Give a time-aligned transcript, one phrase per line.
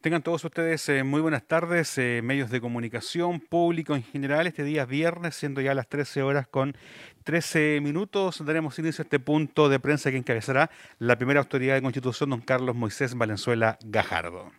[0.00, 4.46] Tengan todos ustedes eh, muy buenas tardes, eh, medios de comunicación, público en general.
[4.46, 6.76] Este día es viernes, siendo ya las 13 horas con
[7.24, 11.82] 13 minutos, daremos inicio a este punto de prensa que encabezará la primera autoridad de
[11.82, 14.52] constitución, don Carlos Moisés Valenzuela Gajardo.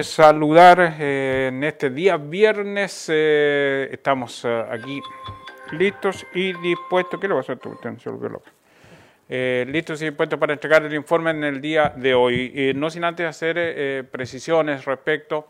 [0.00, 5.02] Saludar eh, en este día viernes, estamos aquí
[5.72, 7.20] listos y dispuestos.
[7.20, 7.60] ¿Qué le va a hacer?
[7.62, 8.59] Usted se volvió loco
[9.32, 12.72] eh, listos y dispuestos para entregar el informe en el día de hoy.
[12.74, 15.46] no sin antes hacer eh, precisiones respecto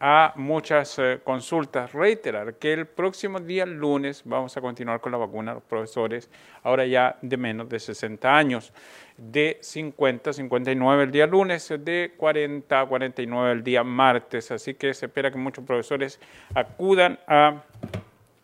[0.00, 1.92] a muchas eh, consultas.
[1.92, 6.30] Reiterar que el próximo día lunes vamos a continuar con la vacuna los profesores,
[6.62, 8.72] ahora ya de menos de 60 años,
[9.16, 14.50] de 50 59 el día lunes, de 40 a 49 el día martes.
[14.50, 16.20] Así que se espera que muchos profesores
[16.54, 17.62] acudan a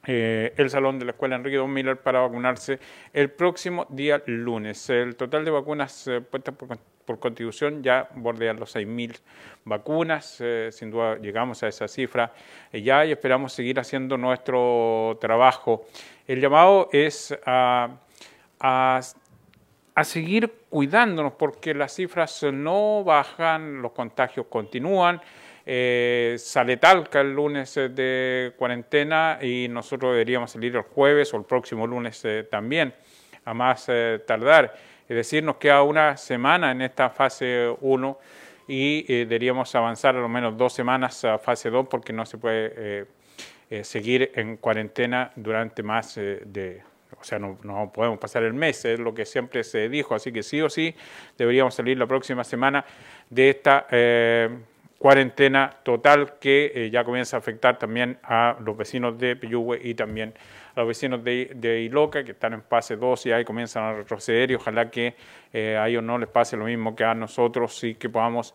[0.06, 2.78] eh, el salón de la Escuela Enrique Don Miller para vacunarse
[3.12, 4.90] el próximo día lunes.
[4.90, 9.18] El total de vacunas eh, puestas por, contribución ya bordea los 6.000
[9.64, 10.38] vacunas.
[10.40, 12.32] Eh, sin duda llegamos a esa cifra
[12.72, 15.86] ya y esperamos seguir haciendo nuestro trabajo.
[16.26, 17.96] El llamado es a,
[18.58, 25.20] a seguir cuidándonos porque las cifras no bajan, los contagios continúan.
[25.66, 31.38] Eh, sale Talca el lunes eh, de cuarentena y nosotros deberíamos salir el jueves o
[31.38, 32.92] el próximo lunes eh, también,
[33.44, 33.86] a más
[34.26, 34.74] tardar.
[35.08, 38.18] Es decir, nos queda una semana en esta fase 1
[38.68, 43.06] y deberíamos avanzar a lo menos dos semanas a fase 2 porque no se puede
[43.82, 46.82] seguir en cuarentena durante más de
[47.20, 50.32] o sea, no, no, podemos pasar el mes, es lo que siempre se dijo, así
[50.32, 50.94] que sí o sí
[51.36, 52.84] deberíamos salir la próxima semana
[53.28, 53.86] de esta
[54.98, 59.94] cuarentena total que eh, ya comienza a afectar también a los vecinos de Piyuhue y
[59.94, 60.34] también
[60.74, 63.92] a los vecinos de, de, Iloca que están en fase 2 y ahí comienzan a
[63.92, 65.14] retroceder y ojalá que
[65.52, 68.54] eh, a ellos no les pase lo mismo que a nosotros y que podamos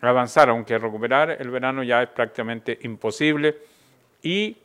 [0.00, 3.56] avanzar, aunque recuperar el verano ya es prácticamente imposible
[4.22, 4.56] y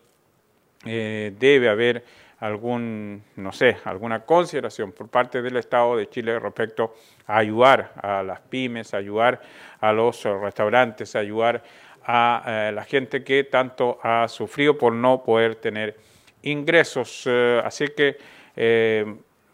[0.86, 2.04] eh, debe haber
[2.42, 6.96] algún, no sé, alguna consideración por parte del Estado de Chile respecto
[7.28, 9.42] a ayudar a las pymes, ayudar
[9.80, 11.64] a los restaurantes, ayudar
[12.04, 15.96] a eh, la gente que tanto ha sufrido por no poder tener
[16.42, 17.24] ingresos.
[17.28, 18.18] Eh, así que
[18.56, 19.06] eh,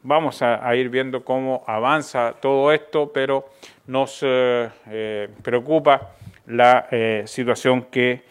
[0.01, 3.49] vamos a, ir viendo cómo avanza todo esto, pero
[3.85, 4.25] nos
[5.43, 6.11] preocupa
[6.45, 6.87] la
[7.25, 8.23] situación que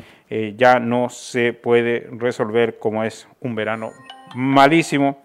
[0.56, 3.92] ya no se puede resolver como es un verano
[4.34, 5.22] malísimo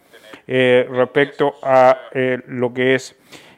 [0.47, 3.16] eh, respecto a eh, lo que es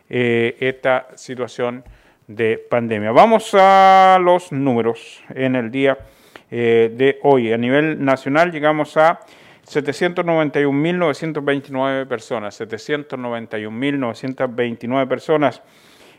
[0.09, 1.85] eh, esta situación
[2.27, 3.11] de pandemia.
[3.11, 5.97] Vamos a los números en el día
[6.49, 7.51] de hoy.
[7.51, 9.21] A nivel nacional llegamos a
[9.67, 15.63] 791.929 personas, 791.929 personas,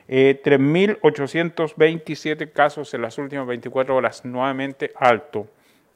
[0.08, 5.46] 3.827 casos en las últimas 24 horas, nuevamente alto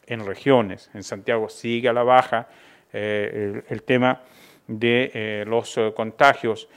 [0.07, 0.89] en regiones.
[0.95, 2.47] En Santiago sigue a la baja,
[2.93, 4.23] eh, el, tema
[4.67, 6.71] de eh, los eh, contagios.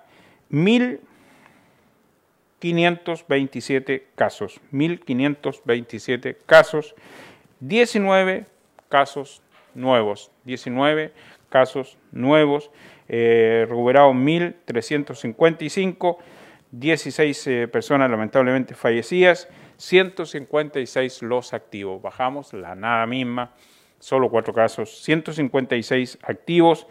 [0.51, 0.99] 1.000
[2.61, 6.93] 527 casos, 1.527 casos,
[7.59, 8.45] 19
[8.87, 9.41] casos
[9.73, 11.11] nuevos, 19
[11.49, 12.69] casos nuevos,
[13.09, 16.17] eh, recuperados 1.355,
[16.69, 23.55] 16 eh, personas lamentablemente fallecidas, 156 los activos, bajamos la nada misma,
[23.97, 26.85] solo cuatro casos, 156 activos,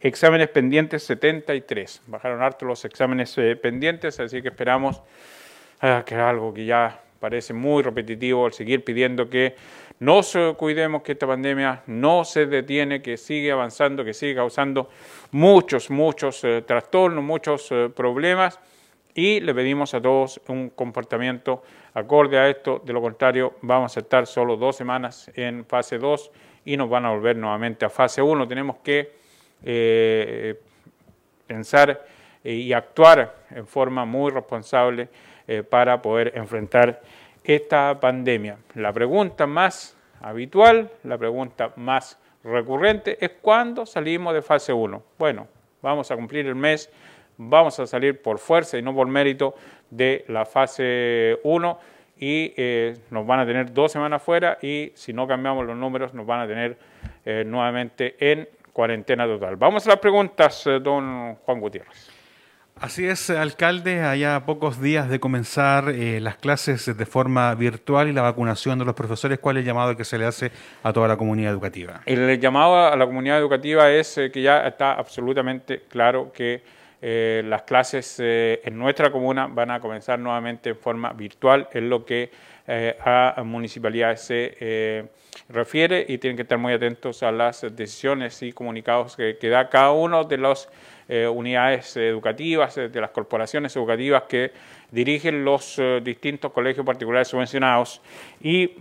[0.00, 2.02] Exámenes pendientes 73.
[2.06, 5.02] Bajaron harto los exámenes eh, pendientes, así que esperamos
[5.80, 9.56] ah, que algo que ya parece muy repetitivo, el seguir pidiendo que
[9.98, 14.90] nos cuidemos, que esta pandemia no se detiene, que sigue avanzando, que sigue causando
[15.30, 18.60] muchos, muchos eh, trastornos, muchos eh, problemas
[19.14, 21.62] y le pedimos a todos un comportamiento
[21.94, 26.30] acorde a esto, de lo contrario vamos a estar solo dos semanas en fase 2
[26.66, 28.46] y nos van a volver nuevamente a fase 1.
[28.46, 29.25] Tenemos que
[29.64, 30.60] eh,
[31.46, 32.04] pensar
[32.42, 35.08] y actuar en forma muy responsable
[35.48, 37.00] eh, para poder enfrentar
[37.42, 38.58] esta pandemia.
[38.74, 45.02] La pregunta más habitual, la pregunta más recurrente es cuándo salimos de fase 1.
[45.18, 45.48] Bueno,
[45.82, 46.90] vamos a cumplir el mes,
[47.36, 49.54] vamos a salir por fuerza y no por mérito
[49.90, 51.78] de la fase 1
[52.18, 56.14] y eh, nos van a tener dos semanas fuera y si no cambiamos los números
[56.14, 56.78] nos van a tener
[57.24, 59.56] eh, nuevamente en cuarentena total.
[59.56, 62.10] Vamos a las preguntas, eh, don Juan Gutiérrez.
[62.78, 68.20] Así es, alcalde, allá pocos días de comenzar las clases de forma virtual y la
[68.20, 70.50] vacunación de los profesores, ¿cuál es el llamado que se le hace
[70.82, 72.02] a toda la comunidad educativa?
[72.04, 76.62] El llamado a la comunidad educativa es que ya está absolutamente claro que
[77.02, 81.82] eh, las clases eh, en nuestra comuna van a comenzar nuevamente en forma virtual, es
[81.82, 82.30] lo que
[82.66, 85.08] eh, a municipalidades se
[85.48, 89.92] refiere y tienen que estar muy atentos a las decisiones y comunicados que, da cada
[89.92, 90.38] uno de
[91.08, 94.52] las unidades educativas, de las corporaciones educativas que
[94.90, 98.00] dirigen los distintos colegios particulares subvencionados.
[98.40, 98.72] Y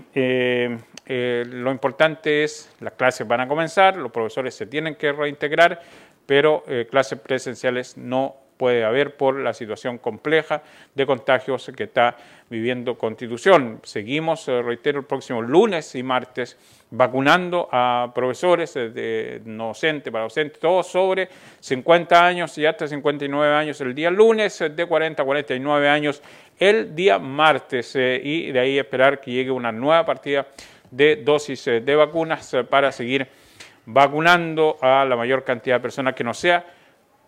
[1.06, 5.82] lo importante es, las clases van a comenzar, los profesores se tienen que reintegrar,
[6.26, 10.62] pero eh, clases presenciales no puede haber por la situación compleja
[10.94, 12.16] de contagios que está
[12.50, 13.80] viviendo Constitución.
[13.84, 16.58] Seguimos, eh, reitero, el próximo lunes y martes
[16.92, 21.28] vacunando a profesores, eh, de docentes, para docentes, todos sobre
[21.60, 26.22] 50 años y hasta 59 años el día lunes, de 40 a 49 años
[26.58, 30.48] el día martes y de ahí esperar que llegue una nueva partida
[30.90, 33.28] de dosis de vacunas para seguir
[33.86, 36.66] vacunando a la mayor cantidad de personas que nos sea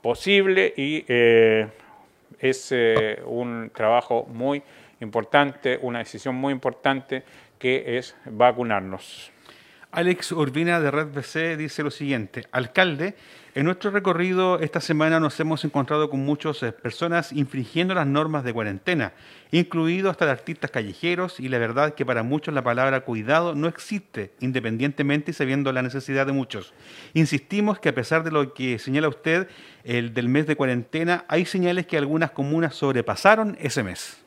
[0.08, 1.68] posible y eh,
[2.40, 4.64] es eh, un trabajo muy
[5.02, 7.24] importante, una decisión muy importante
[7.60, 9.34] que es vacunarnos.
[9.92, 13.16] Alex Urbina de Red BC dice lo siguiente, alcalde,
[13.56, 18.44] en nuestro recorrido esta semana nos hemos encontrado con muchas eh, personas infringiendo las normas
[18.44, 19.14] de cuarentena,
[19.50, 24.34] incluido hasta artistas callejeros, y la verdad que para muchos la palabra cuidado no existe,
[24.42, 26.74] independientemente y sabiendo la necesidad de muchos.
[27.14, 29.48] Insistimos que a pesar de lo que señala usted,
[29.86, 34.27] el del mes de cuarentena, hay señales que algunas comunas sobrepasaron ese mes.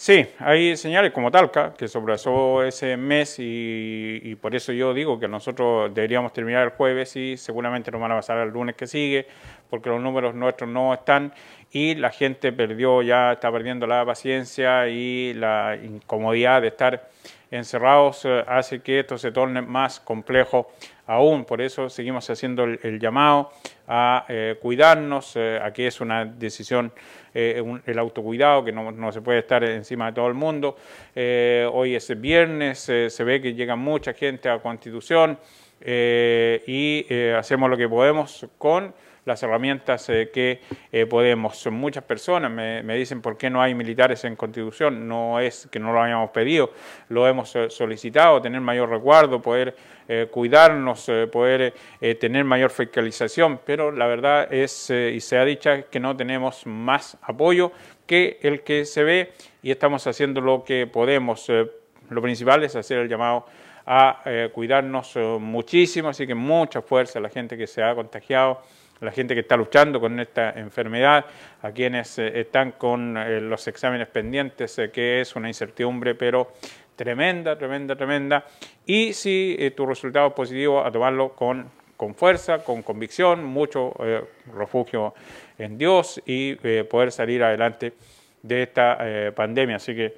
[0.00, 5.26] Sí, hay señales como Talca, que sobrasó ese mes y, por eso yo digo que
[5.26, 9.26] nosotros deberíamos terminar el jueves y seguramente nos van a pasar el lunes que sigue,
[9.68, 11.34] porque los números nuestros no están
[11.72, 17.10] y la gente perdió, ya está perdiendo la paciencia y la incomodidad de estar
[17.50, 20.70] encerrados eh, hace que esto se torne más complejo
[21.06, 21.44] aún.
[21.44, 23.50] Por eso seguimos haciendo el, llamado
[23.88, 26.92] a eh, cuidarnos, eh, aquí es una decisión,
[27.34, 30.76] el autocuidado, que no, se puede estar encima de todo el mundo.
[31.14, 35.38] hoy es viernes, se ve que llega mucha gente a Constitución
[35.86, 37.06] y
[37.36, 38.92] hacemos lo que podemos con
[39.28, 40.60] las herramientas eh, que
[40.90, 41.64] eh, podemos.
[41.70, 45.92] Muchas personas, me, dicen por qué no hay militares en Constitución, no es que no
[45.92, 46.72] lo hayamos pedido,
[47.10, 49.76] lo hemos eh, solicitado, tener mayor resguardo, poder
[50.30, 51.74] cuidarnos, poder
[52.18, 57.18] tener mayor fiscalización, pero la verdad es, y se ha dicho, que no tenemos más
[57.20, 57.72] apoyo
[58.06, 59.32] que el que se ve
[59.62, 61.46] y estamos haciendo lo que podemos.
[62.08, 63.44] lo principal es hacer el llamado
[63.84, 64.22] a
[64.54, 68.62] cuidarnos muchísimo, así que mucha fuerza a la gente que se ha contagiado
[69.00, 71.24] la gente que está luchando con esta enfermedad,
[71.62, 76.52] a quienes eh, están con eh, los exámenes pendientes, eh, que es una incertidumbre, pero
[76.96, 78.44] tremenda, tremenda, tremenda.
[78.84, 83.94] Y si tu resultado es positivo, a tomarlo con, con fuerza, con convicción, mucho
[84.52, 85.14] refugio
[85.58, 87.92] en Dios y poder salir adelante
[88.42, 88.98] de esta
[89.36, 89.76] pandemia.
[89.76, 90.16] Así que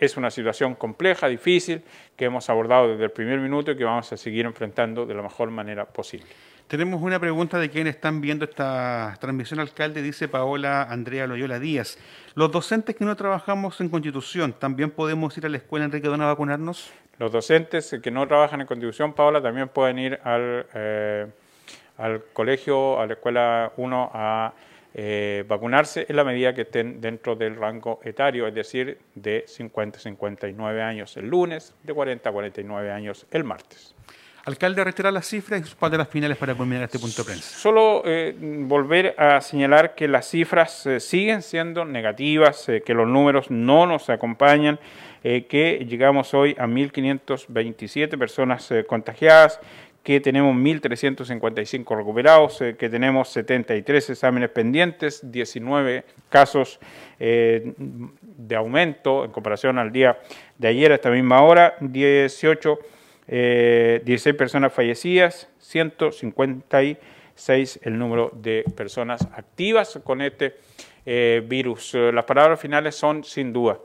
[0.00, 1.82] es una situación compleja, difícil,
[2.16, 5.22] que hemos abordado desde el primer minuto y que vamos a seguir enfrentando de la
[5.22, 6.28] mejor manera posible.
[6.68, 11.96] Tenemos una pregunta de quienes están viendo esta transmisión, alcalde, dice Paola Andrea Loyola Díaz.
[12.34, 16.24] ¿Los docentes que no trabajamos en Constitución también podemos ir a la escuela Enrique Dona
[16.24, 16.92] a vacunarnos?
[17.20, 21.26] Los docentes que no trabajan en Constitución, Paola, también pueden ir al, eh,
[21.98, 24.52] al colegio, a la escuela 1 a
[24.92, 29.98] eh, vacunarse en la medida que estén dentro del rango etario, es decir, de 50
[29.98, 33.94] a 59 años el lunes, de 40 a 49 años el martes.
[34.46, 37.58] Alcalde, retirar las cifras y sus palabras finales para culminar este punto de prensa.
[37.58, 43.08] Solo eh, volver a señalar que las cifras eh, siguen siendo negativas, eh, que los
[43.08, 44.78] números no nos acompañan,
[45.24, 49.58] que llegamos hoy a 1.527 personas contagiadas,
[50.04, 56.78] que tenemos 1.355 recuperados, que tenemos 73 exámenes pendientes, 19 casos
[57.18, 60.16] de aumento en comparación al día
[60.58, 62.78] de ayer a esta misma hora, 18
[63.28, 70.58] 16 eh, personas fallecidas, 156 el número de personas activas con este
[71.04, 71.94] eh, virus.
[71.94, 73.78] Las palabras finales son sin duda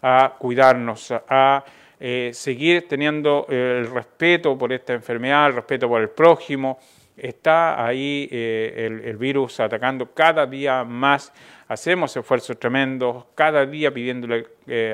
[0.00, 1.62] a cuidarnos, a
[2.00, 6.78] eh, seguir teniendo el respeto por esta enfermedad, el respeto por el prójimo,
[7.16, 11.32] está ahí el, el, virus atacando cada día más.
[11.68, 14.46] Hacemos esfuerzos tremendos, cada día pidiéndole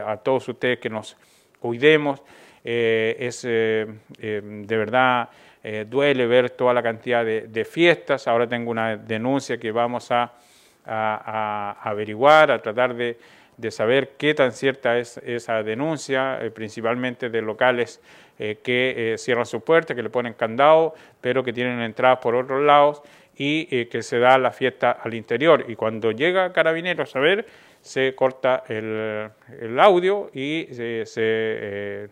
[0.04, 1.16] a todos ustedes que nos
[1.58, 2.22] cuidemos.
[2.64, 3.96] Es de
[4.68, 5.28] verdad
[5.64, 8.26] eh, duele ver toda la cantidad de, fiestas.
[8.26, 10.32] Ahora tengo una denuncia que vamos a,
[10.84, 13.16] averiguar, a tratar de,
[13.70, 18.00] saber qué tan cierta es esa denuncia, eh, principalmente de locales
[18.40, 22.60] eh, que cierran sus puertas, que le ponen candado, pero que tienen entradas por otros
[22.62, 23.02] lados
[23.36, 25.64] y que se da la fiesta al interior.
[25.68, 27.46] Y cuando llega Carabineros a ver,
[27.80, 32.08] se corta el, audio y se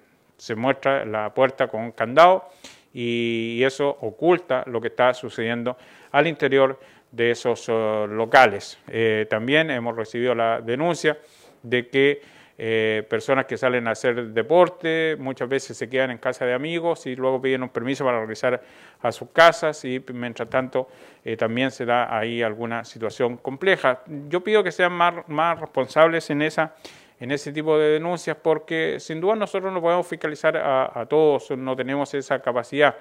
[0.56, 2.48] muestra la puerta con candado
[2.92, 5.76] y eso oculta lo que está sucediendo
[6.10, 6.78] al interior
[7.12, 8.78] de esos uh, locales.
[8.88, 11.18] Eh, también hemos recibido la denuncia
[11.62, 12.22] de que
[12.62, 17.06] eh, personas que salen a hacer deporte muchas veces se quedan en casa de amigos
[17.06, 18.62] y luego piden un permiso para regresar
[19.00, 20.88] a sus casas y mientras tanto
[21.24, 24.02] eh, también se da ahí alguna situación compleja.
[24.28, 26.74] Yo pido que sean más, más responsables en esa
[27.20, 31.76] en ese tipo de denuncias porque sin duda nosotros no podemos fiscalizar a, todos, no
[31.76, 32.96] tenemos esa capacidad.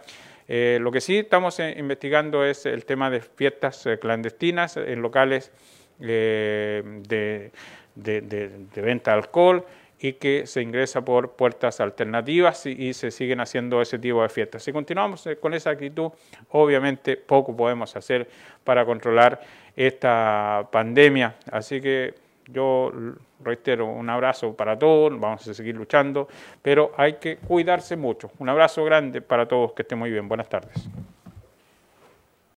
[0.48, 5.02] Eh, lo que sí estamos eh, investigando es el tema de fiestas eh, clandestinas en
[5.02, 5.52] locales
[6.00, 7.52] de,
[7.96, 9.66] venta de alcohol
[10.02, 14.30] y que se ingresa por puertas alternativas y, y, se siguen haciendo ese tipo de
[14.30, 14.64] fiestas.
[14.64, 16.12] Si continuamos con esa actitud,
[16.50, 18.28] obviamente poco podemos hacer
[18.64, 19.42] para controlar
[19.76, 21.36] esta pandemia.
[21.52, 22.16] Así que
[22.48, 22.92] yo
[23.44, 26.28] reitero, un abrazo para todos, vamos a seguir luchando,
[26.62, 28.32] pero hay que cuidarse mucho.
[28.40, 30.28] Un abrazo grande para todos, que estén muy bien.
[30.28, 30.90] Buenas tardes.